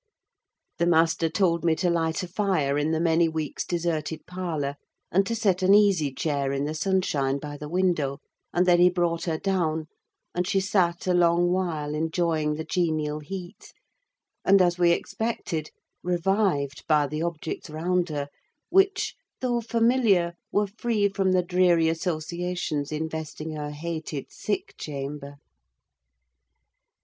The 0.79 0.87
master 0.87 1.29
told 1.29 1.63
me 1.63 1.75
to 1.75 1.91
light 1.91 2.23
a 2.23 2.27
fire 2.27 2.75
in 2.75 2.89
the 2.89 2.99
many 2.99 3.29
weeks' 3.29 3.63
deserted 3.67 4.25
parlour, 4.25 4.73
and 5.11 5.27
to 5.27 5.35
set 5.35 5.61
an 5.61 5.75
easy 5.75 6.11
chair 6.11 6.51
in 6.51 6.65
the 6.65 6.73
sunshine 6.73 7.37
by 7.37 7.55
the 7.55 7.69
window; 7.69 8.17
and 8.51 8.65
then 8.65 8.79
he 8.79 8.89
brought 8.89 9.25
her 9.25 9.37
down, 9.37 9.85
and 10.33 10.47
she 10.47 10.59
sat 10.59 11.05
a 11.05 11.13
long 11.13 11.51
while 11.51 11.93
enjoying 11.93 12.55
the 12.55 12.63
genial 12.63 13.19
heat, 13.19 13.73
and, 14.43 14.59
as 14.59 14.79
we 14.79 14.89
expected, 14.91 15.69
revived 16.03 16.83
by 16.87 17.05
the 17.05 17.21
objects 17.21 17.69
round 17.69 18.09
her: 18.09 18.27
which, 18.71 19.13
though 19.39 19.61
familiar, 19.61 20.33
were 20.51 20.65
free 20.65 21.09
from 21.09 21.31
the 21.31 21.43
dreary 21.43 21.87
associations 21.87 22.91
investing 22.91 23.51
her 23.51 23.69
hated 23.69 24.31
sick 24.31 24.73
chamber. 24.79 25.35